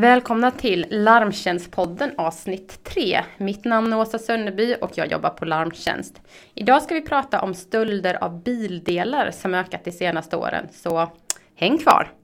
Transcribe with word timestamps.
Välkomna 0.00 0.50
till 0.50 0.86
Larmtjänstpodden 0.90 2.10
avsnitt 2.16 2.84
3. 2.84 3.20
Mitt 3.38 3.64
namn 3.64 3.92
är 3.92 3.98
Åsa 3.98 4.18
Sönderby 4.18 4.76
och 4.80 4.90
jag 4.94 5.12
jobbar 5.12 5.30
på 5.30 5.44
Larmtjänst. 5.44 6.20
Idag 6.54 6.82
ska 6.82 6.94
vi 6.94 7.00
prata 7.00 7.42
om 7.42 7.54
stölder 7.54 8.24
av 8.24 8.42
bildelar 8.42 9.30
som 9.30 9.54
ökat 9.54 9.84
de 9.84 9.92
senaste 9.92 10.36
åren, 10.36 10.68
så 10.72 11.08
häng 11.54 11.78
kvar! 11.78 12.19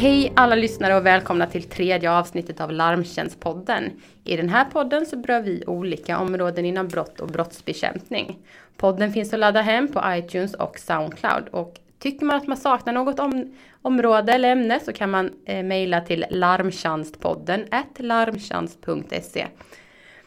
Hej 0.00 0.32
alla 0.36 0.54
lyssnare 0.54 0.96
och 0.96 1.06
välkomna 1.06 1.46
till 1.46 1.62
tredje 1.62 2.10
avsnittet 2.10 2.60
av 2.60 2.72
Larmtjänstpodden. 2.72 3.90
I 4.24 4.36
den 4.36 4.48
här 4.48 4.64
podden 4.64 5.06
så 5.06 5.16
berör 5.16 5.40
vi 5.40 5.64
olika 5.66 6.18
områden 6.18 6.64
inom 6.64 6.88
brott 6.88 7.20
och 7.20 7.28
brottsbekämpning. 7.28 8.38
Podden 8.76 9.12
finns 9.12 9.32
att 9.32 9.40
ladda 9.40 9.60
hem 9.60 9.88
på 9.88 10.02
iTunes 10.06 10.54
och 10.54 10.78
Soundcloud 10.78 11.48
och 11.48 11.76
tycker 11.98 12.26
man 12.26 12.36
att 12.36 12.46
man 12.46 12.56
saknar 12.56 12.92
något 12.92 13.18
om, 13.18 13.56
område 13.82 14.32
eller 14.32 14.52
ämne 14.52 14.80
så 14.80 14.92
kan 14.92 15.10
man 15.10 15.30
eh, 15.44 15.62
mejla 15.62 16.00
till 16.00 16.24
larmtjänstpodden 16.30 17.66
larmtjänst.se. 17.96 19.46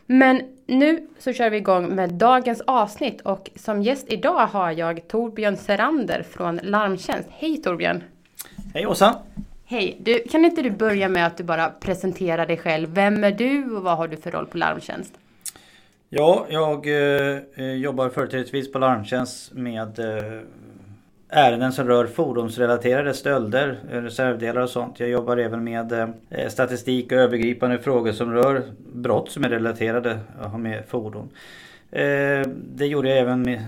Men 0.05 0.41
nu 0.67 1.07
så 1.19 1.33
kör 1.33 1.49
vi 1.49 1.57
igång 1.57 1.95
med 1.95 2.13
dagens 2.13 2.61
avsnitt 2.61 3.21
och 3.21 3.49
som 3.55 3.81
gäst 3.81 4.05
idag 4.09 4.47
har 4.47 4.71
jag 4.71 5.07
Torbjörn 5.07 5.57
Serander 5.57 6.23
från 6.23 6.59
Larmtjänst. 6.63 7.29
Hej 7.31 7.57
Torbjörn! 7.57 8.03
Hej 8.73 8.87
Åsa! 8.87 9.15
Hej! 9.73 9.97
Du, 9.99 10.19
kan 10.19 10.45
inte 10.45 10.61
du 10.61 10.71
börja 10.71 11.09
med 11.09 11.25
att 11.25 11.37
du 11.37 11.43
bara 11.43 11.69
presenterar 11.69 12.45
dig 12.45 12.57
själv? 12.57 12.89
Vem 12.93 13.23
är 13.23 13.31
du 13.31 13.75
och 13.75 13.83
vad 13.83 13.97
har 13.97 14.07
du 14.07 14.17
för 14.17 14.31
roll 14.31 14.45
på 14.45 14.57
Larmtjänst? 14.57 15.13
Ja, 16.09 16.45
jag 16.49 16.87
eh, 16.87 17.37
eh 17.55 17.73
jobbar 17.73 18.09
företrädesvis 18.09 18.71
på 18.71 18.79
Larmtjänst 18.79 19.53
med 19.53 19.99
eh, 19.99 20.41
ärenden 21.29 21.71
som 21.71 21.87
rör 21.87 22.07
fordonsrelaterade 22.07 23.13
stölder, 23.13 23.79
eh, 23.91 24.01
reservdelar 24.01 24.61
och 24.61 24.69
sånt. 24.69 24.99
Jag 24.99 25.09
jobbar 25.09 25.37
även 25.37 25.63
med 25.63 25.91
eh, 26.29 26.49
statistik 26.49 27.11
och 27.11 27.17
övergripande 27.17 27.77
frågor 27.79 28.11
som 28.11 28.33
rör 28.33 28.63
brott 28.93 29.31
som 29.31 29.43
är 29.43 29.49
relaterade 29.49 30.19
eh, 30.43 30.57
med 30.57 30.83
fordon. 30.87 31.29
Eh, 31.91 32.47
det 32.75 32.87
gjorde 32.87 33.09
jag 33.09 33.17
även 33.17 33.41
med, 33.41 33.63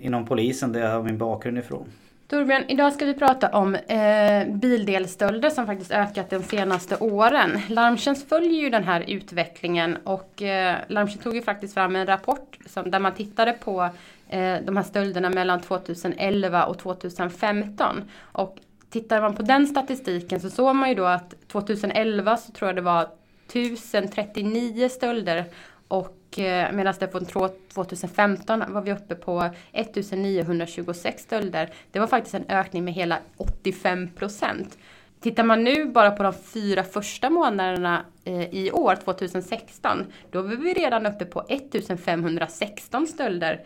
inom 0.00 0.26
polisen 0.26 0.72
där 0.72 0.80
jag 0.80 0.90
har 0.90 1.02
min 1.02 1.18
bakgrund 1.18 1.58
ifrån. 1.58 1.88
Torbjörn, 2.28 2.64
idag 2.68 2.92
ska 2.92 3.04
vi 3.04 3.14
prata 3.14 3.48
om 3.48 3.74
eh, 3.74 4.48
bildelstölder 4.48 5.50
som 5.50 5.66
faktiskt 5.66 5.90
ökat 5.90 6.30
de 6.30 6.42
senaste 6.42 6.96
åren. 6.96 7.60
Larmtjänst 7.68 8.28
följer 8.28 8.62
ju 8.62 8.70
den 8.70 8.84
här 8.84 9.04
utvecklingen 9.08 9.96
och 10.04 10.42
eh, 10.42 10.76
Larmtjänst 10.88 11.24
tog 11.24 11.34
ju 11.34 11.42
faktiskt 11.42 11.74
fram 11.74 11.96
en 11.96 12.06
rapport 12.06 12.58
som, 12.66 12.90
där 12.90 12.98
man 12.98 13.14
tittade 13.14 13.52
på 13.52 13.82
eh, 14.28 14.56
de 14.64 14.76
här 14.76 14.82
stölderna 14.82 15.30
mellan 15.30 15.60
2011 15.60 16.64
och 16.64 16.78
2015. 16.78 18.10
Och 18.20 18.56
tittar 18.90 19.20
man 19.20 19.34
på 19.34 19.42
den 19.42 19.66
statistiken 19.66 20.40
så 20.40 20.50
såg 20.50 20.76
man 20.76 20.88
ju 20.88 20.94
då 20.94 21.04
att 21.04 21.34
2011 21.48 22.36
så 22.36 22.52
tror 22.52 22.68
jag 22.68 22.76
det 22.76 22.82
var 22.82 23.08
1039 23.48 24.88
stölder 24.88 25.44
och 25.88 26.38
eh, 26.38 26.72
medan 26.72 26.94
det 26.98 27.06
på 27.06 27.20
2015 27.20 28.64
var 28.68 28.80
vi 28.80 28.92
uppe 28.92 29.14
på 29.14 29.50
1926 29.72 31.22
stölder. 31.22 31.70
Det 31.90 31.98
var 31.98 32.06
faktiskt 32.06 32.34
en 32.34 32.44
ökning 32.48 32.84
med 32.84 32.94
hela 32.94 33.18
85 33.36 34.10
procent. 34.10 34.78
Tittar 35.20 35.44
man 35.44 35.64
nu 35.64 35.86
bara 35.86 36.10
på 36.10 36.22
de 36.22 36.32
fyra 36.32 36.82
första 36.82 37.30
månaderna 37.30 38.04
eh, 38.24 38.54
i 38.54 38.70
år, 38.72 38.96
2016, 38.96 40.06
då 40.30 40.42
var 40.42 40.56
vi 40.56 40.74
redan 40.74 41.06
uppe 41.06 41.24
på 41.24 41.44
1516 41.48 43.06
stölder. 43.06 43.64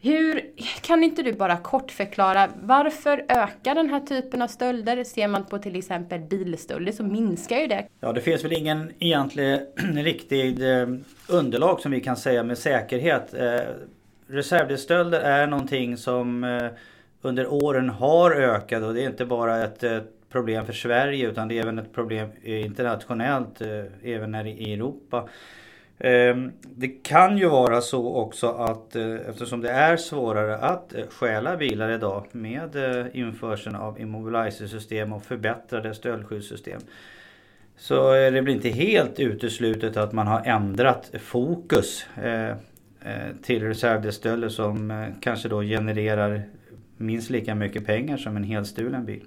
Hur, 0.00 0.42
kan 0.80 1.04
inte 1.04 1.22
du 1.22 1.32
bara 1.32 1.56
kort 1.56 1.90
förklara 1.90 2.48
varför 2.62 3.24
ökar 3.28 3.74
den 3.74 3.88
här 3.88 4.00
typen 4.00 4.42
av 4.42 4.48
stölder? 4.48 5.04
Ser 5.04 5.28
man 5.28 5.44
på 5.44 5.58
till 5.58 5.76
exempel 5.76 6.20
bilstölder 6.20 6.92
så 6.92 7.02
minskar 7.02 7.56
ju 7.56 7.66
det. 7.66 7.86
Ja 8.00 8.12
det 8.12 8.20
finns 8.20 8.44
väl 8.44 8.52
ingen 8.52 8.92
egentlig 8.98 9.60
riktig 9.94 10.70
eh, 10.70 10.88
underlag 11.28 11.80
som 11.80 11.90
vi 11.90 12.00
kan 12.00 12.16
säga 12.16 12.42
med 12.42 12.58
säkerhet. 12.58 13.34
Eh, 13.34 13.60
reservdelsstölder 14.26 15.20
är 15.20 15.46
någonting 15.46 15.96
som 15.96 16.44
eh, 16.44 16.68
under 17.22 17.46
åren 17.46 17.88
har 17.88 18.30
ökat 18.30 18.82
och 18.82 18.94
det 18.94 19.02
är 19.02 19.08
inte 19.08 19.26
bara 19.26 19.64
ett 19.64 19.84
problem 20.32 20.66
för 20.66 20.72
Sverige 20.72 21.28
utan 21.28 21.48
det 21.48 21.58
är 21.58 21.62
även 21.62 21.78
ett 21.78 21.94
problem 21.94 22.28
internationellt, 22.42 23.62
även 24.02 24.34
här 24.34 24.46
i 24.46 24.72
Europa. 24.72 25.28
Ehm, 26.00 26.52
det 26.62 26.88
kan 26.88 27.38
ju 27.38 27.48
vara 27.48 27.80
så 27.80 28.14
också 28.14 28.48
att 28.48 28.96
eh, 28.96 29.14
eftersom 29.28 29.60
det 29.60 29.70
är 29.70 29.96
svårare 29.96 30.56
att 30.56 30.94
eh, 30.94 31.06
stjäla 31.06 31.56
bilar 31.56 31.90
idag 31.90 32.26
med 32.32 32.76
eh, 32.76 33.06
införseln 33.12 33.76
av 33.76 34.00
immobilizersystem 34.00 35.12
och 35.12 35.24
förbättrade 35.24 35.94
stöldskyddssystem. 35.94 36.80
Så 37.76 38.12
det 38.12 38.42
blir 38.42 38.54
inte 38.54 38.68
helt 38.68 39.20
uteslutet 39.20 39.96
att 39.96 40.12
man 40.12 40.26
har 40.26 40.42
ändrat 40.44 41.10
fokus 41.20 42.06
till 43.42 43.62
reservdelsstölder 43.62 44.48
som 44.48 45.06
kanske 45.20 45.48
då 45.48 45.62
genererar 45.62 46.42
minst 46.96 47.30
lika 47.30 47.54
mycket 47.54 47.86
pengar 47.86 48.16
som 48.16 48.36
en 48.36 48.44
helstulen 48.44 49.04
bil. 49.04 49.24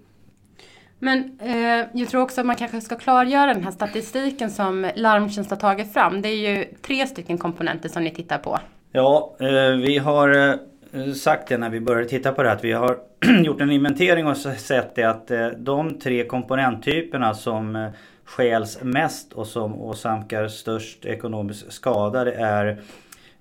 Men 1.04 1.40
eh, 1.40 1.88
jag 1.94 2.10
tror 2.10 2.22
också 2.22 2.42
att 2.42 2.48
man 2.48 2.56
kanske 2.56 2.82
ska 2.82 2.96
klargöra 2.96 3.54
den 3.54 3.64
här 3.64 3.72
statistiken 3.72 4.52
som 4.52 4.92
Larmtjänst 4.96 5.50
har 5.50 5.58
tagit 5.58 5.94
fram. 5.94 6.22
Det 6.22 6.30
är 6.30 6.58
ju 6.58 6.66
tre 6.82 7.08
stycken 7.08 7.38
komponenter 7.38 7.90
som 7.90 8.04
ni 8.04 8.12
tittar 8.12 8.38
på. 8.38 8.60
Ja, 8.92 9.36
eh, 9.40 9.76
vi 9.78 9.98
har 9.98 10.58
eh, 10.94 11.14
sagt 11.14 11.48
det 11.48 11.58
när 11.58 11.70
vi 11.70 11.80
började 11.80 12.10
titta 12.10 12.32
på 12.32 12.44
det 12.44 12.50
här 12.50 12.56
att 12.56 12.64
vi 12.64 12.72
har 12.72 12.98
gjort 13.44 13.62
en 13.62 13.72
inventering 13.72 14.28
och 14.28 14.38
sett 14.38 14.96
det 14.96 15.04
att 15.04 15.32
eh, 15.32 15.48
de 15.48 16.00
tre 16.00 16.24
komponenttyperna 16.26 17.34
som 17.34 17.76
eh, 17.76 17.90
stjäls 18.26 18.80
mest 18.82 19.34
och 19.34 19.48
som 19.48 19.82
åsamkar 19.82 20.48
störst 20.48 21.06
ekonomisk 21.06 21.72
skada 21.72 22.24
det 22.24 22.34
är 22.34 22.82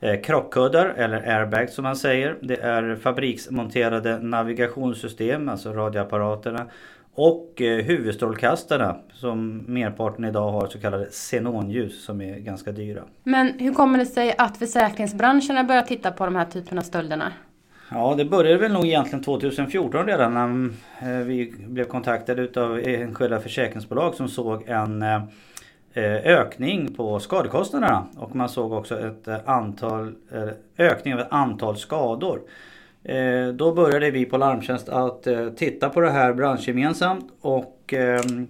eh, 0.01 0.21
krockkuddar 0.21 0.95
eller 0.97 1.39
airbags 1.39 1.75
som 1.75 1.83
man 1.83 1.97
säger. 1.97 2.37
Det 2.41 2.57
är 2.57 2.97
fabriksmonterade 2.97 4.19
navigationssystem, 4.19 5.49
alltså 5.49 5.73
radioapparaterna 5.73 6.67
och 7.23 7.61
eh, 7.61 7.85
huvudstrålkastarna 7.85 8.97
som 9.13 9.65
merparten 9.67 10.25
idag 10.25 10.51
har 10.51 10.67
så 10.67 10.81
kallade 10.81 11.05
xenonljus 11.05 12.05
som 12.05 12.21
är 12.21 12.39
ganska 12.39 12.73
dyra. 12.73 13.03
Men 13.23 13.59
hur 13.59 13.75
kommer 13.75 13.99
det 13.99 14.07
sig 14.07 14.35
att 14.39 14.57
försäkringsbranschen 14.57 15.57
har 15.57 15.65
börjat 15.65 15.87
titta 15.87 16.11
på 16.11 16.25
de 16.25 16.37
här 16.37 16.45
typerna 16.45 16.81
av 16.81 16.85
stölderna? 16.85 17.33
Ja 17.91 18.15
det 18.19 18.25
började 18.25 18.59
väl 18.59 18.73
nog 18.73 18.87
egentligen 18.87 19.25
2014 19.25 20.07
redan 20.07 20.35
när 20.35 20.71
eh, 21.19 21.27
vi 21.27 21.55
blev 21.59 21.85
kontaktade 21.85 22.43
utav 22.43 22.79
enskilda 22.79 23.41
försäkringsbolag 23.41 24.15
som 24.15 24.29
såg 24.29 24.69
en 24.69 25.03
eh, 25.03 25.23
ökning 26.25 26.95
på 26.95 27.21
skadekostnaderna 27.21 28.07
och 28.17 28.37
man 28.37 28.49
såg 28.49 28.73
också 28.73 28.99
ett 28.99 29.29
antal 29.49 30.15
ökning 30.79 31.15
av 31.15 31.21
ett 31.21 31.33
antal 31.33 31.77
skador. 31.77 32.41
Eh, 33.05 33.49
då 33.49 33.75
började 33.75 34.11
vi 34.11 34.25
på 34.25 34.37
Larmtjänst 34.37 34.89
att 34.89 35.27
eh, 35.27 35.49
titta 35.49 35.89
på 35.89 36.01
det 36.01 36.11
här 36.11 36.33
branschgemensamt 36.33 37.33
och 37.41 37.95
ehm, 37.97 38.49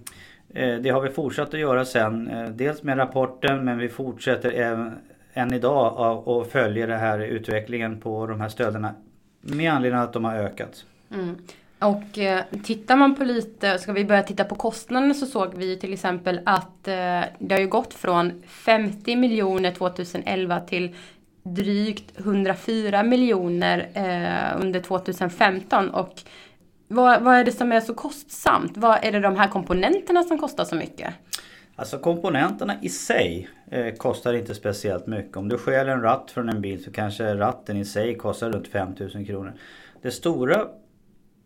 eh, 0.53 0.75
det 0.75 0.89
har 0.89 1.01
vi 1.01 1.09
fortsatt 1.09 1.53
att 1.53 1.59
göra 1.59 1.85
sen. 1.85 2.27
Eh, 2.27 2.49
dels 2.49 2.83
med 2.83 2.97
rapporten 2.97 3.65
men 3.65 3.77
vi 3.77 3.89
fortsätter 3.89 4.51
även 4.51 4.93
än 5.33 5.53
idag 5.53 6.27
och 6.27 6.47
följer 6.47 6.87
den 6.87 6.99
här 6.99 7.19
utvecklingen 7.19 7.99
på 7.99 8.27
de 8.27 8.41
här 8.41 8.49
stöderna 8.49 8.93
med 9.41 9.73
anledning 9.73 9.99
av 9.99 10.07
att 10.07 10.13
de 10.13 10.25
har 10.25 10.35
ökat. 10.35 10.85
Mm. 11.13 11.37
Och 11.79 12.17
eh, 12.17 12.43
tittar 12.63 12.95
man 12.95 13.15
på 13.15 13.23
lite, 13.23 13.79
ska 13.79 13.93
vi 13.93 14.05
börja 14.05 14.23
titta 14.23 14.43
på 14.43 14.55
kostnaderna 14.55 15.13
så 15.13 15.25
såg 15.25 15.53
vi 15.55 15.77
till 15.77 15.93
exempel 15.93 16.39
att 16.45 16.87
eh, 16.87 17.21
det 17.39 17.51
har 17.51 17.59
ju 17.59 17.67
gått 17.67 17.93
från 17.93 18.43
50 18.47 19.15
miljoner 19.15 19.71
2011 19.71 20.59
till 20.59 20.95
drygt 21.43 22.19
104 22.19 23.03
miljoner 23.03 23.89
eh, 23.93 24.61
under 24.61 24.79
2015 24.79 25.89
och 25.89 26.21
vad, 26.87 27.21
vad 27.21 27.35
är 27.35 27.45
det 27.45 27.51
som 27.51 27.71
är 27.71 27.79
så 27.79 27.93
kostsamt? 27.93 28.77
Vad 28.77 28.99
är 29.01 29.11
det 29.11 29.19
de 29.19 29.35
här 29.35 29.47
komponenterna 29.47 30.23
som 30.23 30.39
kostar 30.39 30.63
så 30.63 30.75
mycket? 30.75 31.13
Alltså 31.75 31.97
komponenterna 31.97 32.75
i 32.81 32.89
sig 32.89 33.49
eh, 33.71 33.95
kostar 33.95 34.33
inte 34.33 34.55
speciellt 34.55 35.07
mycket. 35.07 35.37
Om 35.37 35.49
du 35.49 35.57
stjäl 35.57 35.89
en 35.89 36.01
ratt 36.01 36.31
från 36.31 36.49
en 36.49 36.61
bil 36.61 36.83
så 36.83 36.91
kanske 36.91 37.35
ratten 37.35 37.77
i 37.77 37.85
sig 37.85 38.17
kostar 38.17 38.51
runt 38.51 38.67
5000 38.67 39.25
kronor. 39.25 39.53
Det 40.01 40.11
stora 40.11 40.67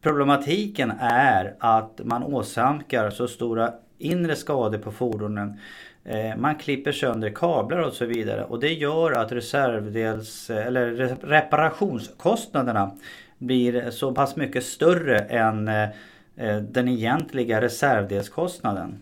problematiken 0.01 0.91
är 0.99 1.55
att 1.59 2.01
man 2.03 2.23
åsamkar 2.23 3.09
så 3.09 3.27
stora 3.27 3.73
inre 3.97 4.35
skador 4.35 4.77
på 4.77 4.91
fordonen 4.91 5.59
Eh, 6.05 6.37
man 6.37 6.55
klipper 6.55 6.91
sönder 6.91 7.29
kablar 7.29 7.79
och 7.79 7.93
så 7.93 8.05
vidare 8.05 8.43
och 8.43 8.59
det 8.59 8.73
gör 8.73 9.11
att 9.11 9.31
reservdels 9.31 10.49
eller 10.49 10.91
reparationskostnaderna 11.21 12.91
blir 13.37 13.91
så 13.91 14.11
pass 14.11 14.35
mycket 14.35 14.63
större 14.65 15.19
än 15.19 15.67
eh, 15.67 15.83
eh, 16.35 16.57
den 16.57 16.87
egentliga 16.87 17.61
reservdelskostnaden. 17.61 18.99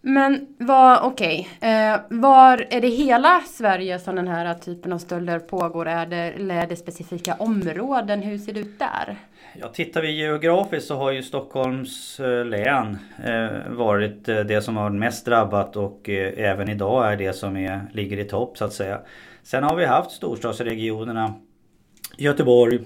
Men 0.00 0.46
vad, 0.58 1.00
okej, 1.02 1.48
okay. 1.56 1.70
eh, 1.70 2.00
var 2.08 2.66
är 2.70 2.80
det 2.80 2.88
hela 2.88 3.40
Sverige 3.40 3.98
som 3.98 4.16
den 4.16 4.28
här 4.28 4.54
typen 4.54 4.92
av 4.92 4.98
stölder 4.98 5.38
pågår? 5.38 5.88
Är 5.88 6.06
det, 6.06 6.16
eller 6.16 6.54
är 6.62 6.66
det 6.66 6.76
specifika 6.76 7.34
områden? 7.34 8.22
Hur 8.22 8.38
ser 8.38 8.52
det 8.52 8.60
ut 8.60 8.78
där? 8.78 9.16
Ja, 9.60 9.68
tittar 9.68 10.02
vi 10.02 10.10
geografiskt 10.10 10.86
så 10.86 10.96
har 10.96 11.10
ju 11.10 11.22
Stockholms 11.22 12.20
eh, 12.20 12.44
län 12.44 12.98
eh, 13.24 13.48
varit 13.68 14.28
eh, 14.28 14.40
det 14.40 14.62
som 14.62 14.76
har 14.76 14.90
mest 14.90 15.26
drabbat 15.26 15.76
och 15.76 16.08
även 16.08 16.68
idag 16.68 17.12
är 17.12 17.16
det 17.16 17.32
som 17.32 17.56
är, 17.56 17.80
ligger 17.92 18.18
i 18.18 18.24
topp 18.24 18.58
så 18.58 18.64
att 18.64 18.72
säga. 18.72 19.00
Sen 19.42 19.64
har 19.64 19.76
vi 19.76 19.84
haft 19.84 20.10
storstadsregionerna 20.10 21.34
Göteborg, 22.16 22.80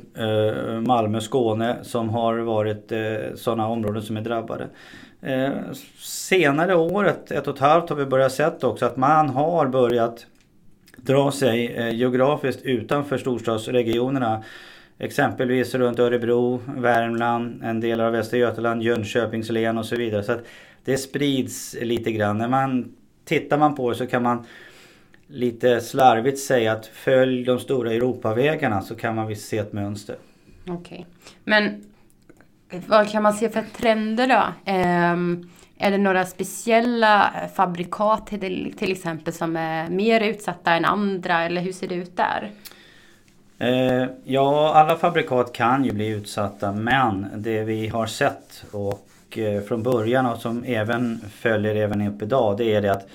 Malmö, 0.86 1.20
Skåne 1.20 1.76
som 1.82 2.08
har 2.08 2.38
varit 2.38 2.92
sådana 3.34 3.68
områden 3.68 4.02
som 4.02 4.16
är 4.16 4.20
drabbade. 4.20 4.68
Senare 5.98 6.74
året, 6.74 7.30
ett 7.30 7.48
och 7.48 7.54
ett 7.54 7.60
halvt, 7.60 7.88
har 7.88 7.96
vi 7.96 8.06
börjat 8.06 8.32
sett 8.32 8.64
också 8.64 8.86
att 8.86 8.96
man 8.96 9.28
har 9.28 9.66
börjat 9.66 10.26
dra 10.96 11.32
sig 11.32 11.90
geografiskt 11.96 12.62
utanför 12.62 13.18
storstadsregionerna. 13.18 14.42
Exempelvis 15.00 15.74
runt 15.74 15.98
Örebro, 15.98 16.60
Värmland, 16.66 17.62
en 17.64 17.80
del 17.80 18.00
av 18.00 18.12
Västra 18.12 18.38
Götaland, 18.38 18.82
Jönköpings 18.82 19.50
län 19.50 19.78
och 19.78 19.86
så 19.86 19.96
vidare. 19.96 20.22
Så 20.22 20.32
att 20.32 20.44
det 20.84 20.96
sprids 20.96 21.76
lite 21.80 22.12
grann. 22.12 22.38
När 22.38 22.48
man 22.48 22.92
tittar 23.24 23.58
man 23.58 23.74
på 23.74 23.90
det 23.90 23.96
så 23.96 24.06
kan 24.06 24.22
man 24.22 24.46
lite 25.26 25.80
slarvigt 25.80 26.38
säga 26.38 26.72
att 26.72 26.86
följ 26.86 27.44
de 27.44 27.58
stora 27.58 27.92
Europavägarna 27.92 28.82
så 28.82 28.94
kan 28.94 29.14
man 29.14 29.26
visst 29.26 29.48
se 29.48 29.58
ett 29.58 29.72
mönster. 29.72 30.16
Okej. 30.62 30.76
Okay. 30.78 31.04
Men 31.44 31.84
vad 32.86 33.10
kan 33.10 33.22
man 33.22 33.34
se 33.34 33.50
för 33.50 33.64
trender 33.76 34.28
då? 34.28 34.72
Um, 34.72 35.50
är 35.78 35.90
det 35.90 35.98
några 35.98 36.26
speciella 36.26 37.32
fabrikat 37.54 38.26
till, 38.26 38.74
till 38.78 38.92
exempel 38.92 39.32
som 39.32 39.56
är 39.56 39.88
mer 39.88 40.20
utsatta 40.20 40.72
än 40.72 40.84
andra 40.84 41.42
eller 41.42 41.60
hur 41.60 41.72
ser 41.72 41.88
det 41.88 41.94
ut 41.94 42.16
där? 42.16 42.50
Eh, 43.60 44.06
ja, 44.24 44.72
alla 44.74 44.96
fabrikat 44.96 45.52
kan 45.52 45.84
ju 45.84 45.92
bli 45.92 46.08
utsatta 46.08 46.72
men 46.72 47.26
det 47.36 47.64
vi 47.64 47.88
har 47.88 48.06
sett 48.06 48.64
och 48.72 49.38
eh, 49.38 49.62
från 49.62 49.82
början 49.82 50.26
och 50.26 50.38
som 50.38 50.64
även 50.64 51.20
följer 51.20 51.74
även 51.74 52.08
upp 52.08 52.22
idag 52.22 52.56
det 52.58 52.74
är 52.74 52.82
det 52.82 52.92
att 52.92 53.06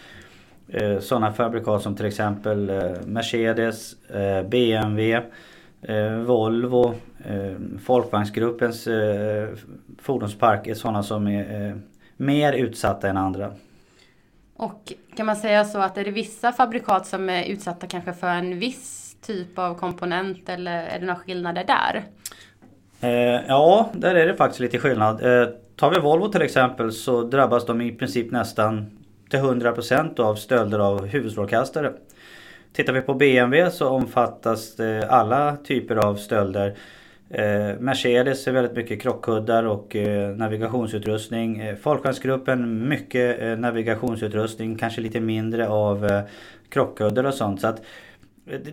eh, 0.68 1.00
sådana 1.00 1.34
fabrikat 1.34 1.82
som 1.82 1.96
till 1.96 2.06
exempel 2.06 2.70
eh, 2.70 2.92
Mercedes, 3.06 3.94
eh, 4.10 4.44
BMW, 4.44 5.22
eh, 5.82 6.12
Volvo, 6.12 6.94
Folkvagnsgruppens 7.86 8.88
fordonspark 10.02 10.68
är 10.68 10.74
sådana 10.74 11.04
som 11.04 11.28
är 11.28 11.80
mer 12.18 12.54
utsatta 12.54 13.10
än 13.10 13.18
andra. 13.18 13.52
Och 14.56 14.94
kan 15.16 15.26
man 15.26 15.36
säga 15.36 15.66
så 15.66 15.80
att 15.80 15.98
är 15.98 16.04
det 16.04 16.12
vissa 16.12 16.52
fabrikat 16.52 17.08
som 17.08 17.30
är 17.30 17.44
utsatta 17.44 17.88
kanske 17.88 18.14
för 18.14 18.28
en 18.28 18.60
viss 18.60 19.05
typ 19.26 19.60
av 19.60 19.76
komponent 19.76 20.50
eller 20.50 20.84
är 20.84 21.00
det 21.00 21.06
några 21.06 21.20
skillnader 21.20 21.64
där? 21.64 22.04
Eh, 23.02 23.42
ja, 23.48 23.90
där 23.94 24.16
är 24.16 24.28
det 24.28 24.36
faktiskt 24.36 24.60
lite 24.60 24.80
skillnad. 24.80 25.42
Eh, 25.42 25.48
tar 25.76 25.92
vi 25.92 26.00
Volvo 26.00 26.28
till 26.28 26.42
exempel 26.42 26.92
så 26.92 27.22
drabbas 27.22 27.66
de 27.66 27.82
i 27.82 27.92
princip 27.92 28.32
nästan 28.32 28.98
till 29.30 29.40
100% 29.40 30.20
av 30.20 30.36
stölder 30.36 30.80
av 30.80 31.06
huvudstrålkastare. 31.06 31.94
Tittar 32.74 32.94
vi 32.94 33.02
på 33.02 33.14
BMW 33.14 33.72
så 33.72 33.90
omfattas 33.90 34.80
eh, 34.80 35.14
alla 35.14 35.58
typer 35.58 35.96
av 35.96 36.16
stölder. 36.16 36.76
Eh, 37.30 37.80
Mercedes 37.80 38.48
är 38.48 38.52
väldigt 38.52 38.76
mycket 38.76 39.02
krockkuddar 39.02 39.64
och 39.64 39.96
eh, 39.96 40.36
navigationsutrustning. 40.36 41.60
Eh, 41.60 41.76
Folkvagnsgruppen 41.76 42.88
mycket 42.90 43.42
eh, 43.42 43.58
navigationsutrustning, 43.58 44.78
kanske 44.78 45.02
lite 45.02 45.20
mindre 45.20 45.68
av 45.68 46.06
eh, 46.06 46.22
krockkuddar 46.70 47.24
och 47.24 47.34
sånt. 47.34 47.62
Så 47.62 47.68
att 47.68 47.82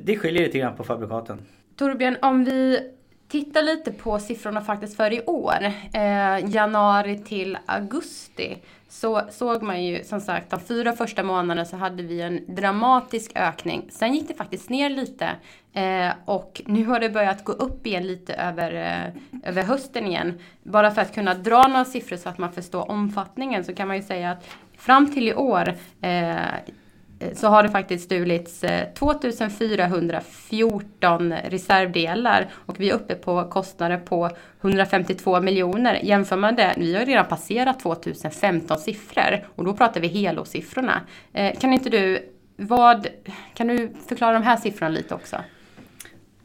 det 0.03 0.17
skiljer 0.17 0.43
lite 0.43 0.59
grann 0.59 0.77
på 0.77 0.85
fabrikaten. 0.85 1.39
Torbjörn, 1.77 2.17
om 2.23 2.45
vi 2.45 2.91
tittar 3.29 3.63
lite 3.63 3.93
på 3.93 4.19
siffrorna 4.19 4.61
faktiskt 4.61 4.97
för 4.97 5.13
i 5.13 5.21
år, 5.27 5.65
eh, 5.95 6.55
januari 6.55 7.19
till 7.19 7.59
augusti, 7.67 8.59
så 8.89 9.23
såg 9.31 9.63
man 9.63 9.85
ju 9.85 10.05
som 10.05 10.21
sagt 10.21 10.51
de 10.51 10.61
fyra 10.61 10.93
första 10.93 11.23
månaderna 11.23 11.65
så 11.65 11.77
hade 11.77 12.03
vi 12.03 12.21
en 12.21 12.55
dramatisk 12.55 13.33
ökning. 13.35 13.89
Sen 13.91 14.15
gick 14.15 14.29
det 14.29 14.35
faktiskt 14.35 14.71
ner 14.71 14.91
lite 14.91 15.31
eh, 15.73 16.13
och 16.25 16.63
nu 16.67 16.85
har 16.85 17.01
det 17.01 17.11
börjat 17.11 17.45
gå 17.45 17.53
upp 17.53 17.87
igen 17.87 18.07
lite 18.07 18.35
över, 18.35 18.73
eh, 18.75 19.51
över 19.51 19.63
hösten 19.63 20.07
igen. 20.07 20.39
Bara 20.63 20.91
för 20.91 21.03
att 21.03 21.15
kunna 21.15 21.35
dra 21.35 21.69
några 21.69 21.85
siffror 21.85 22.17
så 22.17 22.29
att 22.29 22.39
man 22.39 22.53
förstår 22.53 22.91
omfattningen 22.91 23.65
så 23.65 23.75
kan 23.75 23.89
man 23.89 23.97
ju 23.97 24.03
säga 24.03 24.31
att 24.31 24.49
fram 24.77 25.13
till 25.13 25.29
i 25.29 25.35
år 25.35 25.75
eh, 26.01 26.43
Eh, 26.43 26.75
Eh, 27.23 27.35
så 27.35 27.49
har 27.49 27.63
det 27.63 27.69
faktiskt 27.69 28.05
stulits 28.05 28.65
eh, 28.65 28.89
2414 28.95 31.33
reservdelar 31.33 32.49
och 32.55 32.81
vi 32.81 32.91
är 32.91 32.95
uppe 32.95 33.15
på 33.15 33.45
kostnader 33.45 33.99
på 33.99 34.31
152 34.61 35.41
miljoner. 35.41 36.01
Jämför 36.03 36.37
man 36.37 36.55
det, 36.55 36.75
vi 36.77 36.95
har 36.95 37.07
redan 37.07 37.27
passerat 37.27 37.81
2015 37.81 38.79
siffror 38.79 39.47
och 39.55 39.65
då 39.65 39.75
pratar 39.75 40.01
vi 40.01 40.09
helårssiffrorna. 40.09 41.01
Eh, 41.33 41.59
kan 41.59 41.73
inte 41.73 41.91
du, 41.91 42.29
vad, 42.57 43.07
kan 43.55 43.69
du 43.69 43.91
förklara 44.09 44.33
de 44.33 44.43
här 44.43 44.57
siffrorna 44.57 44.95
lite 44.95 45.15
också? 45.15 45.37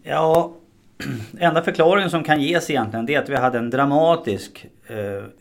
Ja, 0.04 0.54
enda 1.40 1.62
förklaringen 1.62 2.10
som 2.10 2.24
kan 2.24 2.42
ges 2.42 2.70
egentligen 2.70 3.06
det 3.06 3.16
är 3.16 3.20
att 3.20 3.30
vi 3.30 3.36
hade 3.36 3.58
en 3.58 3.70
dramatisk 3.70 4.66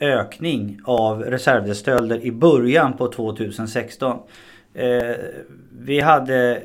ökning 0.01 0.81
av 0.85 1.23
reservdelsstölder 1.23 2.25
i 2.25 2.33
början 2.33 2.93
på 2.93 3.09
2016. 3.09 4.19
Eh, 4.77 5.17
vi 5.79 6.01
hade 6.01 6.63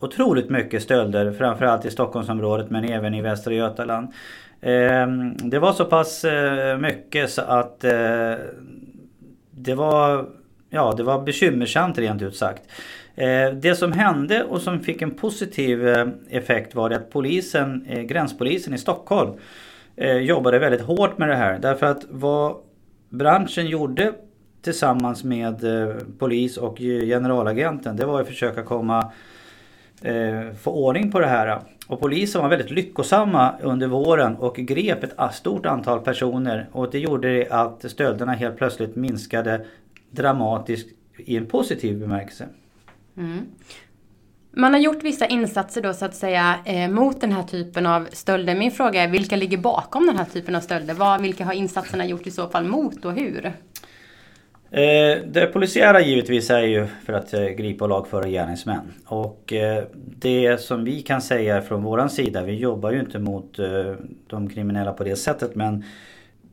otroligt 0.00 0.50
mycket 0.50 0.82
stölder 0.82 1.32
framförallt 1.32 1.84
i 1.84 1.90
Stockholmsområdet 1.90 2.70
men 2.70 2.84
även 2.84 3.14
i 3.14 3.22
Västra 3.22 3.54
Götaland. 3.54 4.08
Eh, 4.60 5.06
det 5.44 5.58
var 5.58 5.72
så 5.72 5.84
pass 5.84 6.24
eh, 6.24 6.78
mycket 6.78 7.30
så 7.30 7.42
att 7.42 7.84
eh, 7.84 8.34
det 9.50 9.74
var 9.74 10.26
Ja 10.70 10.94
det 10.96 11.02
var 11.02 11.22
bekymmersamt 11.22 11.98
rent 11.98 12.22
ut 12.22 12.36
sagt. 12.36 12.62
Eh, 13.14 13.50
det 13.52 13.74
som 13.74 13.92
hände 13.92 14.44
och 14.44 14.60
som 14.60 14.80
fick 14.80 15.02
en 15.02 15.10
positiv 15.10 15.88
eh, 15.88 16.08
effekt 16.30 16.74
var 16.74 16.88
det 16.88 16.96
att 16.96 17.10
polisen, 17.10 17.86
eh, 17.88 18.02
gränspolisen 18.02 18.74
i 18.74 18.78
Stockholm 18.78 19.30
jobbade 20.20 20.58
väldigt 20.58 20.80
hårt 20.80 21.18
med 21.18 21.28
det 21.28 21.36
här. 21.36 21.58
Därför 21.58 21.86
att 21.86 22.04
vad 22.10 22.56
branschen 23.08 23.66
gjorde 23.66 24.12
tillsammans 24.62 25.24
med 25.24 25.64
eh, 25.64 25.96
polis 26.18 26.56
och 26.56 26.78
generalagenten 26.78 27.96
det 27.96 28.06
var 28.06 28.20
att 28.20 28.26
försöka 28.26 28.62
komma 28.62 29.12
eh, 30.02 30.52
få 30.60 30.70
ordning 30.70 31.12
på 31.12 31.20
det 31.20 31.26
här. 31.26 31.60
Och 31.86 32.00
polisen 32.00 32.42
var 32.42 32.48
väldigt 32.48 32.70
lyckosamma 32.70 33.54
under 33.62 33.86
våren 33.86 34.36
och 34.36 34.56
grep 34.56 35.04
ett 35.04 35.34
stort 35.34 35.66
antal 35.66 36.00
personer 36.00 36.68
och 36.72 36.90
det 36.90 36.98
gjorde 36.98 37.46
att 37.50 37.90
stölderna 37.90 38.32
helt 38.32 38.56
plötsligt 38.56 38.96
minskade 38.96 39.66
dramatiskt 40.10 40.88
i 41.16 41.36
en 41.36 41.46
positiv 41.46 41.98
bemärkelse. 41.98 42.46
Mm. 43.16 43.46
Man 44.52 44.72
har 44.72 44.80
gjort 44.80 45.02
vissa 45.02 45.26
insatser 45.26 45.82
då 45.82 45.94
så 45.94 46.04
att 46.04 46.14
säga 46.14 46.54
eh, 46.64 46.90
mot 46.90 47.20
den 47.20 47.32
här 47.32 47.42
typen 47.42 47.86
av 47.86 48.08
stölder. 48.12 48.54
Min 48.54 48.70
fråga 48.70 49.02
är 49.02 49.08
vilka 49.08 49.36
ligger 49.36 49.58
bakom 49.58 50.06
den 50.06 50.16
här 50.16 50.24
typen 50.24 50.54
av 50.54 50.60
stölder? 50.60 50.94
Vad, 50.94 51.20
vilka 51.20 51.44
har 51.44 51.52
insatserna 51.52 52.06
gjort 52.06 52.26
i 52.26 52.30
så 52.30 52.48
fall 52.48 52.64
mot 52.64 53.04
och 53.04 53.12
hur? 53.12 53.52
Eh, 54.72 55.22
det 55.26 55.46
polisiära 55.52 56.00
givetvis 56.00 56.50
är 56.50 56.62
ju 56.62 56.86
för 57.04 57.12
att 57.12 57.34
eh, 57.34 57.44
gripa 57.44 57.84
och 57.84 57.88
lagföra 57.88 58.28
gärningsmän. 58.28 58.92
Och 59.06 59.52
eh, 59.52 59.84
det 59.94 60.60
som 60.60 60.84
vi 60.84 61.02
kan 61.02 61.22
säga 61.22 61.62
från 61.62 61.82
våran 61.82 62.10
sida, 62.10 62.42
vi 62.42 62.54
jobbar 62.54 62.90
ju 62.90 63.00
inte 63.00 63.18
mot 63.18 63.58
de 64.26 64.48
kriminella 64.50 64.92
på 64.92 65.04
det 65.04 65.16
sättet 65.16 65.54
men 65.54 65.84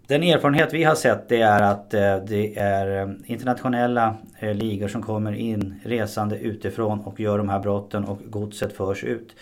den 0.08 0.24
erfarenhet 0.24 0.74
vi 0.74 0.84
har 0.84 0.96
sett 0.96 1.30
det 1.30 1.42
är 1.42 1.62
att 1.62 1.90
det 2.28 2.58
är 2.58 3.16
internationella 3.26 4.16
ligor 4.42 4.88
som 4.88 5.02
kommer 5.02 5.34
in 5.34 5.80
resande 5.84 6.38
utifrån 6.38 7.00
och 7.00 7.20
gör 7.20 7.38
de 7.38 7.50
här 7.50 7.60
brotten 7.60 8.04
och 8.06 8.20
godset 8.26 8.74
förs 8.74 9.04
ut. 9.04 9.36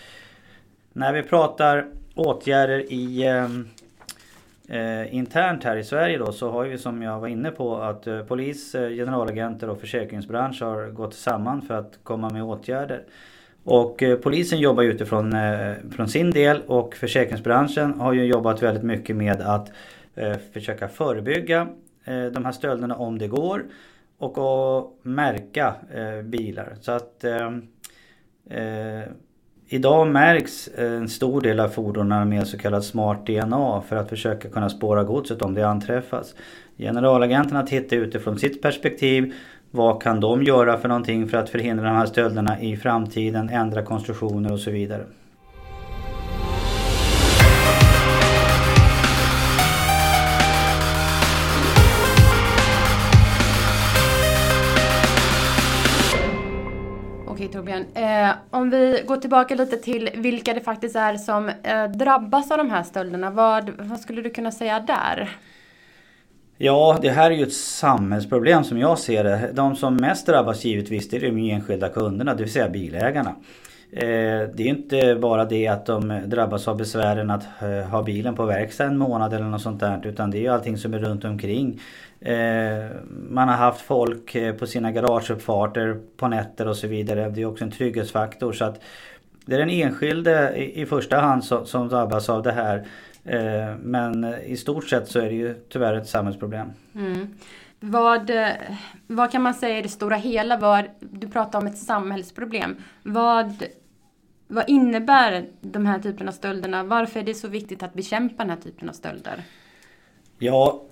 När 0.92 1.12
vi 1.12 1.22
pratar 1.22 1.86
åtgärder 2.14 2.92
i 2.92 3.24
Eh, 4.68 5.14
internt 5.14 5.64
här 5.64 5.76
i 5.76 5.84
Sverige 5.84 6.18
då 6.18 6.32
så 6.32 6.50
har 6.50 6.64
vi 6.64 6.78
som 6.78 7.02
jag 7.02 7.20
var 7.20 7.28
inne 7.28 7.50
på 7.50 7.76
att 7.76 8.06
eh, 8.06 8.20
polis, 8.22 8.74
eh, 8.74 8.90
generalagenter 8.90 9.70
och 9.70 9.80
försäkringsbransch 9.80 10.62
har 10.62 10.90
gått 10.90 11.14
samman 11.14 11.62
för 11.62 11.74
att 11.74 11.98
komma 12.02 12.30
med 12.30 12.42
åtgärder. 12.44 13.02
Och 13.64 14.02
eh, 14.02 14.18
polisen 14.18 14.58
jobbar 14.58 14.82
utifrån 14.82 15.32
eh, 15.32 15.74
från 15.90 16.08
sin 16.08 16.30
del 16.30 16.62
och 16.66 16.94
försäkringsbranschen 16.94 18.00
har 18.00 18.12
ju 18.12 18.24
jobbat 18.24 18.62
väldigt 18.62 18.84
mycket 18.84 19.16
med 19.16 19.40
att 19.40 19.72
eh, 20.14 20.36
försöka 20.52 20.88
förebygga 20.88 21.68
eh, 22.04 22.24
de 22.24 22.44
här 22.44 22.52
stölderna 22.52 22.96
om 22.96 23.18
det 23.18 23.28
går. 23.28 23.64
Och 24.18 24.38
att 24.38 24.90
märka 25.02 25.74
eh, 25.94 26.22
bilar. 26.22 26.76
Så 26.80 26.92
att 26.92 27.24
eh, 27.24 27.50
Idag 29.68 30.06
märks 30.06 30.68
eh, 30.68 30.92
en 30.92 31.08
stor 31.08 31.40
del 31.40 31.60
av 31.60 31.68
fordonen 31.68 32.28
med 32.28 32.46
så 32.46 32.58
kallat 32.58 32.84
smart 32.84 33.26
DNA 33.26 33.82
för 33.88 33.96
att 33.96 34.08
försöka 34.08 34.48
kunna 34.48 34.68
spåra 34.68 35.04
godset 35.04 35.42
om 35.42 35.54
det 35.54 35.68
anträffas. 35.68 36.34
Generalagenterna 36.78 37.62
tittar 37.62 37.96
utifrån 37.96 38.38
sitt 38.38 38.62
perspektiv 38.62 39.34
Vad 39.70 40.02
kan 40.02 40.20
de 40.20 40.42
göra 40.42 40.78
för 40.78 40.88
någonting 40.88 41.28
för 41.28 41.38
att 41.38 41.50
förhindra 41.50 41.84
de 41.84 41.96
här 41.96 42.06
stölderna 42.06 42.60
i 42.60 42.76
framtiden, 42.76 43.48
ändra 43.48 43.82
konstruktioner 43.82 44.52
och 44.52 44.60
så 44.60 44.70
vidare. 44.70 45.04
Eh, 58.22 58.30
om 58.50 58.70
vi 58.70 59.02
går 59.06 59.16
tillbaka 59.16 59.54
lite 59.54 59.76
till 59.76 60.10
vilka 60.14 60.54
det 60.54 60.60
faktiskt 60.60 60.96
är 60.96 61.16
som 61.16 61.48
eh, 61.48 61.84
drabbas 61.84 62.50
av 62.50 62.58
de 62.58 62.70
här 62.70 62.82
stölderna. 62.82 63.30
Vad, 63.30 63.70
vad 63.78 64.00
skulle 64.00 64.22
du 64.22 64.30
kunna 64.30 64.52
säga 64.52 64.80
där? 64.80 65.36
Ja, 66.58 66.98
det 67.02 67.10
här 67.10 67.30
är 67.30 67.34
ju 67.34 67.42
ett 67.42 67.54
samhällsproblem 67.54 68.64
som 68.64 68.78
jag 68.78 68.98
ser 68.98 69.24
det. 69.24 69.50
De 69.52 69.76
som 69.76 69.96
mest 69.96 70.26
drabbas 70.26 70.64
givetvis 70.64 71.08
det 71.08 71.16
är 71.16 71.20
de 71.20 71.50
enskilda 71.50 71.88
kunderna, 71.88 72.34
det 72.34 72.42
vill 72.42 72.52
säga 72.52 72.68
bilägarna. 72.68 73.34
Eh, 73.92 74.48
det 74.54 74.62
är 74.62 74.66
inte 74.66 75.14
bara 75.20 75.44
det 75.44 75.68
att 75.68 75.86
de 75.86 76.22
drabbas 76.26 76.68
av 76.68 76.76
besvären 76.76 77.30
att 77.30 77.44
eh, 77.62 77.90
ha 77.90 78.02
bilen 78.02 78.34
på 78.34 78.44
verkstad 78.44 78.84
en 78.84 78.98
månad 78.98 79.32
eller 79.32 79.44
något 79.44 79.62
sånt 79.62 79.80
där. 79.80 80.00
Utan 80.04 80.30
det 80.30 80.38
är 80.38 80.40
ju 80.40 80.48
allting 80.48 80.78
som 80.78 80.94
är 80.94 80.98
runt 80.98 81.24
omkring. 81.24 81.80
Eh, 82.20 82.90
man 83.30 83.48
har 83.48 83.56
haft 83.56 83.80
folk 83.80 84.36
på 84.58 84.66
sina 84.66 84.92
garageuppfarter 84.92 86.00
på 86.16 86.28
nätter 86.28 86.68
och 86.68 86.76
så 86.76 86.86
vidare. 86.86 87.30
Det 87.30 87.42
är 87.42 87.46
också 87.46 87.64
en 87.64 87.70
trygghetsfaktor. 87.70 88.52
Så 88.52 88.64
att 88.64 88.82
det 89.44 89.54
är 89.54 89.58
den 89.58 89.70
enskilde 89.70 90.56
i 90.56 90.86
första 90.86 91.20
hand 91.20 91.44
som 91.44 91.88
drabbas 91.88 92.28
av 92.28 92.42
det 92.42 92.52
här. 92.52 92.86
Men 93.82 94.34
i 94.44 94.56
stort 94.56 94.88
sett 94.88 95.08
så 95.08 95.18
är 95.18 95.28
det 95.28 95.34
ju 95.34 95.54
tyvärr 95.68 95.94
ett 95.94 96.08
samhällsproblem. 96.08 96.68
Mm. 96.94 97.28
Vad, 97.80 98.30
vad 99.06 99.32
kan 99.32 99.42
man 99.42 99.54
säga 99.54 99.78
i 99.78 99.82
det 99.82 99.88
stora 99.88 100.16
hela? 100.16 100.56
Vad, 100.56 100.84
du 101.00 101.28
pratar 101.28 101.58
om 101.58 101.66
ett 101.66 101.78
samhällsproblem. 101.78 102.76
Vad 103.02 103.64
vad 104.48 104.68
innebär 104.68 105.46
de 105.60 105.86
här 105.86 105.98
typen 105.98 106.28
av 106.28 106.32
stölderna? 106.32 106.82
Varför 106.82 107.20
är 107.20 107.24
det 107.24 107.34
så 107.34 107.48
viktigt 107.48 107.82
att 107.82 107.94
bekämpa 107.94 108.42
den 108.42 108.50
här 108.50 108.56
typen 108.56 108.88
av 108.88 108.92
stölder? 108.92 109.44
Ja, 110.38 110.82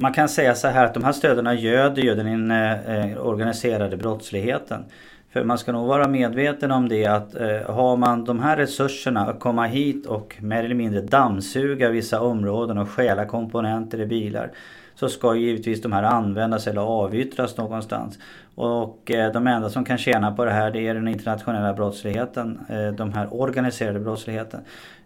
man 0.00 0.12
kan 0.12 0.28
säga 0.28 0.54
så 0.54 0.68
här 0.68 0.84
att 0.84 0.94
de 0.94 1.04
här 1.04 1.12
stöderna 1.12 1.54
göder 1.54 2.02
ju 2.02 2.14
den 2.14 2.50
eh, 2.50 3.26
organiserade 3.26 3.96
brottsligheten. 3.96 4.84
För 5.32 5.44
man 5.44 5.58
ska 5.58 5.72
nog 5.72 5.86
vara 5.86 6.08
medveten 6.08 6.70
om 6.70 6.88
det 6.88 7.06
att 7.06 7.34
eh, 7.34 7.74
har 7.74 7.96
man 7.96 8.24
de 8.24 8.40
här 8.40 8.56
resurserna 8.56 9.26
att 9.26 9.40
komma 9.40 9.66
hit 9.66 10.06
och 10.06 10.36
mer 10.40 10.64
eller 10.64 10.74
mindre 10.74 11.00
dammsuga 11.00 11.88
vissa 11.88 12.20
områden 12.20 12.78
och 12.78 12.90
stjäla 12.90 13.24
komponenter 13.24 14.00
i 14.00 14.06
bilar 14.06 14.50
så 14.94 15.08
ska 15.08 15.34
givetvis 15.34 15.82
de 15.82 15.92
här 15.92 16.02
användas 16.02 16.66
eller 16.66 16.80
avyttras 16.80 17.56
någonstans. 17.56 18.18
Och 18.54 19.10
eh, 19.10 19.32
de 19.32 19.46
enda 19.46 19.70
som 19.70 19.84
kan 19.84 19.98
tjäna 19.98 20.32
på 20.32 20.44
det 20.44 20.50
här 20.50 20.70
det 20.70 20.86
är 20.86 20.94
den 20.94 21.08
internationella 21.08 21.72
brottsligheten, 21.72 22.60
eh, 22.68 22.88
de 22.88 23.12
här 23.12 23.34
organiserade 23.34 24.00
brottsligheten. 24.00 24.60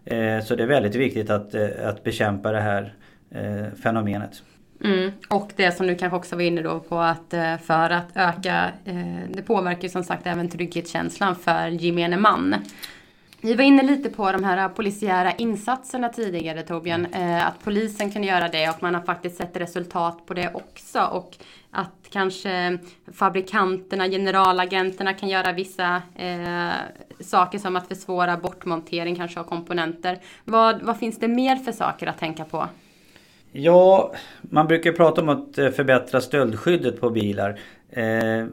Eh, 0.05 0.43
så 0.43 0.55
det 0.55 0.63
är 0.63 0.67
väldigt 0.67 0.95
viktigt 0.95 1.29
att, 1.29 1.55
eh, 1.55 1.67
att 1.85 2.03
bekämpa 2.03 2.51
det 2.51 2.61
här 2.61 2.93
eh, 3.31 3.73
fenomenet. 3.83 4.43
Mm. 4.83 5.11
Och 5.29 5.51
det 5.55 5.71
som 5.71 5.87
du 5.87 5.95
kanske 5.95 6.17
också 6.17 6.35
var 6.35 6.43
inne 6.43 6.61
då 6.61 6.79
på 6.79 6.99
att 6.99 7.33
för 7.63 7.89
att 7.89 8.07
öka, 8.15 8.71
det 9.29 9.41
påverkar 9.41 9.87
som 9.87 10.03
sagt 10.03 10.27
även 10.27 10.49
trygghetskänslan 10.49 11.35
för 11.35 11.67
gemene 11.67 12.17
man. 12.17 12.55
Vi 13.45 13.53
var 13.53 13.63
inne 13.63 13.83
lite 13.83 14.09
på 14.09 14.31
de 14.31 14.43
här 14.43 14.69
polisiära 14.69 15.31
insatserna 15.31 16.09
tidigare 16.09 16.61
Torbjörn. 16.61 17.05
Eh, 17.05 17.47
att 17.47 17.63
polisen 17.63 18.11
kan 18.11 18.23
göra 18.23 18.47
det 18.47 18.69
och 18.69 18.83
man 18.83 18.95
har 18.95 19.01
faktiskt 19.01 19.37
sett 19.37 19.57
resultat 19.57 20.25
på 20.25 20.33
det 20.33 20.51
också. 20.53 21.01
Och 21.01 21.37
att 21.71 22.09
kanske 22.09 22.77
fabrikanterna, 23.13 24.07
generalagenterna 24.07 25.13
kan 25.13 25.29
göra 25.29 25.51
vissa 25.51 26.01
eh, 26.15 26.73
saker 27.19 27.59
som 27.59 27.75
att 27.75 27.87
försvåra 27.87 28.37
bortmontering 28.37 29.15
kanske 29.15 29.39
av 29.39 29.43
komponenter. 29.43 30.19
Vad, 30.43 30.81
vad 30.81 30.97
finns 30.97 31.19
det 31.19 31.27
mer 31.27 31.55
för 31.55 31.71
saker 31.71 32.07
att 32.07 32.17
tänka 32.17 32.45
på? 32.45 32.67
Ja, 33.57 34.13
man 34.41 34.67
brukar 34.67 34.91
prata 34.91 35.21
om 35.21 35.29
att 35.29 35.57
eh, 35.57 35.69
förbättra 35.69 36.21
stöldskyddet 36.21 37.01
på 37.01 37.09
bilar. 37.09 37.59
Eh, 37.89 38.45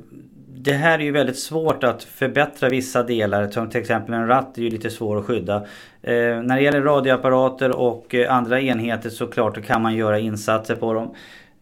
det 0.49 0.73
här 0.73 0.99
är 0.99 1.03
ju 1.03 1.11
väldigt 1.11 1.39
svårt 1.39 1.85
att 1.85 2.03
förbättra 2.03 2.69
vissa 2.69 3.03
delar. 3.03 3.51
Som 3.51 3.71
till 3.71 3.81
exempel 3.81 4.15
en 4.15 4.27
ratt 4.27 4.59
är 4.59 4.63
ju 4.63 4.71
lite 4.71 4.91
svår 4.91 5.19
att 5.19 5.25
skydda. 5.25 5.57
Eh, 6.03 6.43
när 6.43 6.57
det 6.57 6.63
gäller 6.63 6.83
radioapparater 6.83 7.77
och 7.77 8.15
andra 8.29 8.61
enheter 8.61 9.11
så 9.11 9.27
klart 9.27 9.65
kan 9.67 9.83
man 9.83 9.95
göra 9.95 10.19
insatser 10.19 10.75
på 10.75 10.93
dem. 10.93 11.15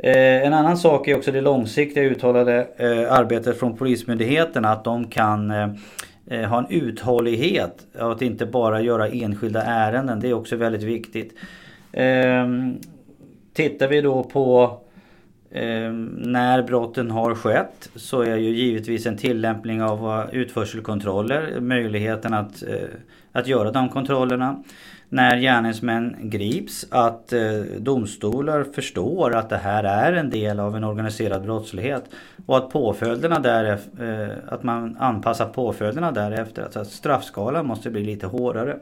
En 0.02 0.52
annan 0.52 0.76
sak 0.76 1.09
är 1.09 1.16
också 1.16 1.32
det 1.32 1.40
långsiktiga 1.40 2.04
uttalade 2.04 2.66
arbetet 3.11 3.59
från 3.59 3.76
Polismyndigheten. 3.76 4.64
Att 4.64 4.85
de 4.85 5.09
kan 5.09 5.50
ha 6.49 6.59
en 6.59 6.66
uthållighet. 6.70 7.87
Att 7.99 8.23
inte 8.23 8.47
bara 8.47 8.80
göra 8.80 9.09
enskilda 9.09 9.62
ärenden. 9.62 10.20
Det 10.20 10.28
är 10.28 10.35
också 10.35 10.56
väldigt 10.56 10.82
viktigt. 10.82 11.35
Ehm, 11.92 12.78
Tittar 13.52 13.88
vi 13.88 14.00
då 14.00 14.23
på 14.23 14.80
Eh, 15.52 15.92
när 16.16 16.62
brotten 16.62 17.11
har 17.11 17.35
skett 17.35 17.90
så 17.95 18.23
är 18.23 18.37
ju 18.37 18.50
givetvis 18.50 19.07
en 19.07 19.16
tillämpning 19.16 19.83
av 19.83 20.21
eh, 20.21 20.35
utförselkontroller 20.35 21.61
möjligheten 21.61 22.35
att, 22.35 22.62
eh, 22.62 22.88
att 23.33 23.47
göra 23.47 23.71
de 23.71 23.88
kontrollerna. 23.88 24.62
När 25.09 25.37
gärningsmän 25.37 26.16
grips 26.21 26.87
att 26.90 27.33
eh, 27.33 27.61
domstolar 27.78 28.64
förstår 28.64 29.35
att 29.35 29.49
det 29.49 29.57
här 29.57 29.85
är 29.85 30.12
en 30.12 30.30
del 30.30 30.61
av 30.61 30.76
en 30.76 30.85
organiserad 30.85 31.42
brottslighet 31.42 32.04
och 32.47 32.57
att 32.57 32.71
påföljderna 32.71 33.38
därefter, 33.38 34.23
eh, 34.23 34.54
att 34.54 34.62
man 34.62 34.97
anpassar 34.97 35.47
påföljderna 35.47 36.12
därefter. 36.12 36.62
Alltså 36.62 36.80
att 36.80 36.90
straffskalan 36.90 37.66
måste 37.66 37.90
bli 37.90 38.04
lite 38.04 38.26
hårdare. 38.26 38.76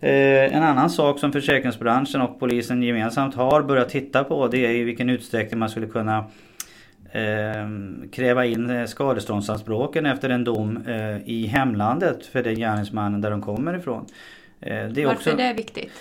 Eh, 0.00 0.56
en 0.56 0.62
annan 0.62 0.90
sak 0.90 1.18
som 1.18 1.32
försäkringsbranschen 1.32 2.20
och 2.20 2.40
polisen 2.40 2.82
gemensamt 2.82 3.34
har 3.34 3.62
börjat 3.62 3.88
titta 3.88 4.24
på 4.24 4.48
det 4.48 4.66
är 4.66 4.70
i 4.70 4.84
vilken 4.84 5.10
utsträckning 5.10 5.58
man 5.58 5.68
skulle 5.70 5.86
kunna 5.86 6.18
eh, 7.12 7.68
kräva 8.12 8.46
in 8.46 8.88
skadeståndsanspråken 8.88 10.06
efter 10.06 10.30
en 10.30 10.44
dom 10.44 10.76
eh, 10.86 11.28
i 11.28 11.46
hemlandet 11.46 12.26
för 12.26 12.42
den 12.42 12.54
gärningsmannen 12.54 13.20
där 13.20 13.30
de 13.30 13.42
kommer 13.42 13.76
ifrån. 13.76 14.06
det 14.60 14.68
är 14.68 14.88
Varför 14.88 15.10
också... 15.12 15.30
är 15.30 15.36
det 15.36 15.52
viktigt? 15.52 15.92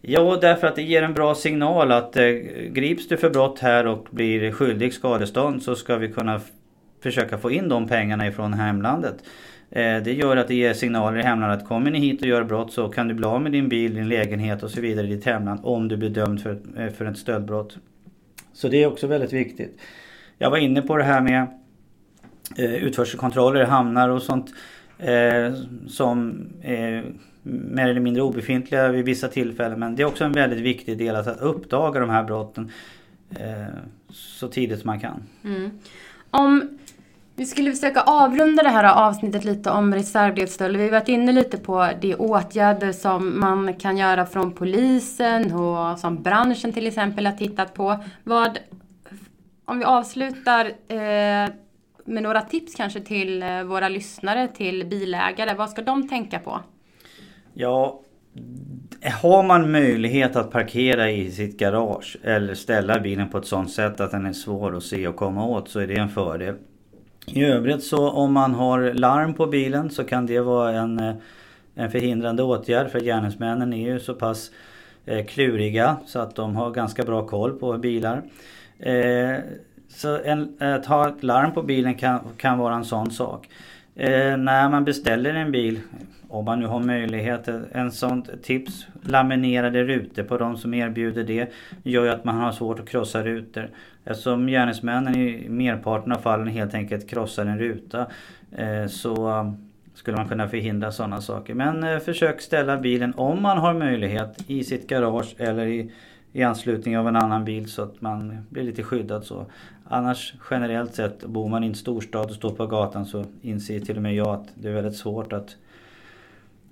Ja, 0.00 0.38
därför 0.40 0.66
att 0.66 0.76
det 0.76 0.82
ger 0.82 1.02
en 1.02 1.14
bra 1.14 1.34
signal 1.34 1.92
att 1.92 2.16
eh, 2.16 2.24
grips 2.70 3.08
du 3.08 3.16
för 3.16 3.30
brott 3.30 3.58
här 3.58 3.86
och 3.86 4.06
blir 4.10 4.52
skyldig 4.52 4.94
skadestånd 4.94 5.62
så 5.62 5.74
ska 5.74 5.96
vi 5.96 6.12
kunna 6.12 6.40
försöka 7.02 7.38
få 7.38 7.50
in 7.50 7.68
de 7.68 7.88
pengarna 7.88 8.26
ifrån 8.26 8.52
hemlandet. 8.52 9.14
Eh, 9.70 10.02
det 10.02 10.12
gör 10.12 10.36
att 10.36 10.48
det 10.48 10.54
ger 10.54 10.74
signaler 10.74 11.18
i 11.18 11.22
hemlandet. 11.22 11.68
Kommer 11.68 11.90
ni 11.90 11.98
hit 11.98 12.22
och 12.22 12.28
gör 12.28 12.44
brott 12.44 12.72
så 12.72 12.88
kan 12.88 13.08
du 13.08 13.14
bli 13.14 13.26
av 13.26 13.42
med 13.42 13.52
din 13.52 13.68
bil, 13.68 13.94
din 13.94 14.08
lägenhet 14.08 14.62
och 14.62 14.70
så 14.70 14.80
vidare 14.80 15.06
i 15.06 15.10
ditt 15.10 15.24
hemland 15.24 15.60
om 15.62 15.88
du 15.88 15.96
blir 15.96 16.10
dömd 16.10 16.42
för, 16.42 16.58
eh, 16.76 16.88
för 16.88 17.04
ett 17.04 17.18
stöldbrott. 17.18 17.78
Så 18.52 18.68
det 18.68 18.82
är 18.82 18.86
också 18.86 19.06
väldigt 19.06 19.32
viktigt. 19.32 19.80
Jag 20.38 20.50
var 20.50 20.58
inne 20.58 20.82
på 20.82 20.96
det 20.96 21.04
här 21.04 21.20
med 21.20 21.46
eh, 22.56 22.74
utförselkontroller 22.74 23.62
i 23.62 23.64
hamnar 23.64 24.08
och 24.08 24.22
sånt 24.22 24.54
som 25.88 26.46
är 26.62 27.04
mer 27.42 27.88
eller 27.88 28.00
mindre 28.00 28.22
obefintliga 28.22 28.88
vid 28.88 29.04
vissa 29.04 29.28
tillfällen. 29.28 29.78
Men 29.78 29.96
det 29.96 30.02
är 30.02 30.06
också 30.06 30.24
en 30.24 30.32
väldigt 30.32 30.58
viktig 30.58 30.98
del 30.98 31.16
att 31.16 31.40
uppdaga 31.40 32.00
de 32.00 32.10
här 32.10 32.24
brotten 32.24 32.70
så 34.10 34.48
tidigt 34.48 34.80
som 34.80 34.86
man 34.86 35.00
kan. 35.00 35.22
Mm. 35.44 35.70
Om 36.30 36.78
vi 37.38 37.46
skulle 37.46 37.70
försöka 37.70 38.00
avrunda 38.00 38.62
det 38.62 38.68
här 38.68 39.08
avsnittet 39.08 39.44
lite 39.44 39.70
om 39.70 39.94
reservdelsstöld. 39.94 40.76
Vi 40.76 40.84
har 40.84 40.90
varit 40.90 41.08
inne 41.08 41.32
lite 41.32 41.58
på 41.58 41.88
de 42.00 42.14
åtgärder 42.14 42.92
som 42.92 43.40
man 43.40 43.74
kan 43.74 43.96
göra 43.96 44.26
från 44.26 44.52
polisen 44.52 45.52
och 45.52 45.98
som 45.98 46.22
branschen 46.22 46.72
till 46.72 46.86
exempel 46.86 47.26
har 47.26 47.32
tittat 47.32 47.74
på. 47.74 48.04
Vad, 48.24 48.58
om 49.64 49.78
vi 49.78 49.84
avslutar 49.84 50.64
eh, 50.66 51.50
med 52.04 52.22
några 52.22 52.40
tips 52.40 52.74
kanske 52.74 53.00
till 53.00 53.42
eh, 53.42 53.62
våra 53.62 53.88
lyssnare, 53.88 54.48
till 54.48 54.86
bilägare. 54.86 55.54
Vad 55.54 55.70
ska 55.70 55.82
de 55.82 56.08
tänka 56.08 56.38
på? 56.38 56.60
Ja, 57.54 58.00
har 59.22 59.42
man 59.42 59.70
möjlighet 59.70 60.36
att 60.36 60.50
parkera 60.50 61.10
i 61.10 61.30
sitt 61.30 61.58
garage 61.58 62.16
eller 62.22 62.54
ställa 62.54 63.00
bilen 63.00 63.28
på 63.28 63.38
ett 63.38 63.46
sådant 63.46 63.70
sätt 63.70 64.00
att 64.00 64.10
den 64.10 64.26
är 64.26 64.32
svår 64.32 64.76
att 64.76 64.82
se 64.82 65.08
och 65.08 65.16
komma 65.16 65.46
åt 65.46 65.68
så 65.68 65.80
är 65.80 65.86
det 65.86 65.96
en 65.96 66.08
fördel. 66.08 66.54
I 67.32 67.44
övrigt 67.44 67.84
så 67.84 68.10
om 68.10 68.32
man 68.32 68.54
har 68.54 68.92
larm 68.92 69.34
på 69.34 69.46
bilen 69.46 69.90
så 69.90 70.04
kan 70.04 70.26
det 70.26 70.40
vara 70.40 70.72
en, 70.72 70.98
eh, 70.98 71.14
en 71.74 71.90
förhindrande 71.90 72.42
åtgärd 72.42 72.90
för 72.90 73.00
gärningsmännen 73.00 73.72
är 73.72 73.92
ju 73.92 74.00
så 74.00 74.14
pass 74.14 74.50
eh, 75.06 75.26
kluriga 75.26 75.96
så 76.06 76.18
att 76.18 76.34
de 76.34 76.56
har 76.56 76.70
ganska 76.70 77.02
bra 77.02 77.26
koll 77.26 77.52
på 77.52 77.78
bilar. 77.78 78.22
Eh, 78.78 79.36
så 79.88 80.18
en, 80.18 80.56
att 80.58 80.86
ha 80.86 81.08
ett 81.08 81.22
larm 81.22 81.52
på 81.52 81.62
bilen 81.62 81.94
kan, 81.94 82.20
kan 82.36 82.58
vara 82.58 82.74
en 82.74 82.84
sån 82.84 83.10
sak. 83.10 83.48
Eh, 83.98 84.36
när 84.36 84.68
man 84.68 84.84
beställer 84.84 85.34
en 85.34 85.52
bil, 85.52 85.80
om 86.28 86.44
man 86.44 86.60
nu 86.60 86.66
har 86.66 86.80
möjlighet, 86.80 87.48
en 87.72 87.92
sånt 87.92 88.42
tips, 88.42 88.86
laminerade 89.02 89.84
rutor 89.84 90.22
på 90.22 90.38
de 90.38 90.56
som 90.56 90.74
erbjuder 90.74 91.24
det 91.24 91.52
gör 91.82 92.04
ju 92.04 92.10
att 92.10 92.24
man 92.24 92.34
har 92.34 92.52
svårt 92.52 92.80
att 92.80 92.88
krossa 92.88 93.22
rutor. 93.22 93.70
Eftersom 94.04 94.46
gärningsmännen 94.46 95.14
i 95.14 95.48
merparten 95.48 96.12
av 96.12 96.18
fallen 96.18 96.46
helt 96.46 96.74
enkelt 96.74 97.10
krossar 97.10 97.46
en 97.46 97.58
ruta 97.58 98.06
eh, 98.56 98.86
så 98.86 99.46
skulle 99.94 100.16
man 100.16 100.28
kunna 100.28 100.48
förhindra 100.48 100.92
sådana 100.92 101.20
saker. 101.20 101.54
Men 101.54 101.84
eh, 101.84 101.98
försök 101.98 102.40
ställa 102.40 102.76
bilen 102.76 103.14
om 103.16 103.42
man 103.42 103.58
har 103.58 103.74
möjlighet 103.74 104.44
i 104.46 104.64
sitt 104.64 104.86
garage 104.86 105.34
eller 105.38 105.66
i, 105.66 105.90
i 106.32 106.42
anslutning 106.42 106.98
av 106.98 107.08
en 107.08 107.16
annan 107.16 107.44
bil 107.44 107.70
så 107.70 107.82
att 107.82 108.00
man 108.00 108.46
blir 108.50 108.62
lite 108.62 108.82
skyddad 108.82 109.24
så. 109.24 109.46
Annars 109.84 110.34
generellt 110.50 110.94
sett, 110.94 111.24
bor 111.24 111.48
man 111.48 111.64
i 111.64 111.66
en 111.66 111.74
storstad 111.74 112.26
och 112.26 112.36
står 112.36 112.50
på 112.50 112.66
gatan 112.66 113.06
så 113.06 113.24
inser 113.42 113.80
till 113.80 113.96
och 113.96 114.02
med 114.02 114.14
jag 114.14 114.28
att 114.28 114.48
det 114.54 114.68
är 114.68 114.72
väldigt 114.72 114.96
svårt 114.96 115.32
att, 115.32 115.56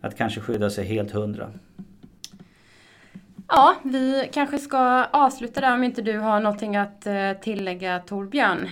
att 0.00 0.16
kanske 0.16 0.40
skydda 0.40 0.70
sig 0.70 0.86
helt 0.86 1.10
hundra. 1.10 1.50
Ja, 3.48 3.75
vi 3.82 4.28
kanske 4.32 4.58
ska 4.58 5.04
avsluta 5.04 5.60
där 5.60 5.75
om 5.75 5.84
inte 5.84 6.02
du 6.02 6.18
har 6.18 6.40
någonting 6.40 6.76
att 6.76 7.06
eh, 7.06 7.32
tillägga 7.40 7.98
Torbjörn. 7.98 8.68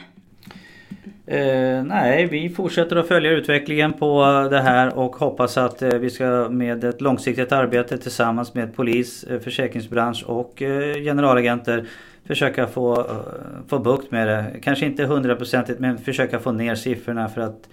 Eh, 1.26 1.84
nej, 1.84 2.26
vi 2.26 2.48
fortsätter 2.48 2.96
att 2.96 3.08
följa 3.08 3.30
utvecklingen 3.30 3.92
på 3.92 4.22
det 4.50 4.60
här 4.60 4.98
och 4.98 5.16
hoppas 5.16 5.58
att 5.58 5.82
eh, 5.82 5.88
vi 5.88 6.10
ska 6.10 6.48
med 6.50 6.84
ett 6.84 7.00
långsiktigt 7.00 7.52
arbete 7.52 7.98
tillsammans 7.98 8.54
med 8.54 8.76
polis, 8.76 9.24
eh, 9.24 9.40
försäkringsbransch 9.40 10.24
och 10.26 10.62
eh, 10.62 10.94
generalagenter 10.94 11.86
försöka 12.26 12.66
få, 12.66 13.00
eh, 13.00 13.16
få 13.68 13.78
bukt 13.78 14.10
med 14.10 14.28
det. 14.28 14.44
Kanske 14.62 14.86
inte 14.86 15.04
hundraprocentigt 15.04 15.80
men 15.80 15.98
försöka 15.98 16.38
få 16.38 16.52
ner 16.52 16.74
siffrorna 16.74 17.28
för 17.28 17.40
att 17.40 17.68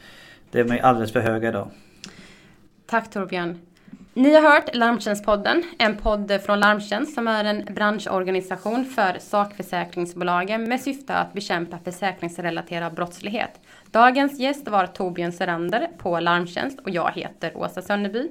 de 0.51 0.59
är 0.59 0.81
alldeles 0.81 1.11
för 1.11 1.19
höga 1.19 1.50
idag. 1.50 1.67
Tack 2.85 3.09
Torbjörn. 3.09 3.59
Ni 4.13 4.33
har 4.33 4.41
hört 4.41 4.75
Larmtjänstpodden, 4.75 5.63
en 5.77 5.97
podd 5.97 6.41
från 6.45 6.59
Larmtjänst 6.59 7.13
som 7.13 7.27
är 7.27 7.43
en 7.43 7.65
branschorganisation 7.65 8.85
för 8.85 9.19
sakförsäkringsbolagen 9.19 10.69
med 10.69 10.81
syfte 10.81 11.15
att 11.15 11.33
bekämpa 11.33 11.77
försäkringsrelaterad 11.77 12.93
brottslighet. 12.93 13.59
Dagens 13.91 14.39
gäst 14.39 14.67
var 14.67 14.87
Torbjörn 14.87 15.31
Serander 15.31 15.89
på 15.97 16.19
Larmtjänst 16.19 16.79
och 16.79 16.89
jag 16.89 17.11
heter 17.15 17.57
Åsa 17.57 17.81
Sönneby. 17.81 18.29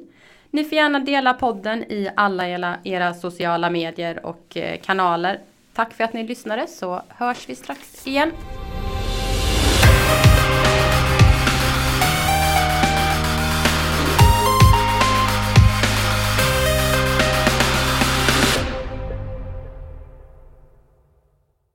Ni 0.51 0.65
får 0.65 0.75
gärna 0.75 0.99
dela 0.99 1.35
podden 1.35 1.85
i 1.85 2.11
alla 2.17 2.77
era 2.85 3.15
sociala 3.15 3.71
medier 3.71 4.27
och 4.27 4.57
eh, 4.57 4.81
kanaler. 4.81 5.41
Tack 5.75 5.93
för 5.93 6.05
att 6.05 6.13
ni 6.13 6.27
lyssnade 6.27 6.67
så 6.67 7.03
hörs 7.09 7.49
vi 7.49 7.55
strax 7.55 8.07
igen. 8.07 8.33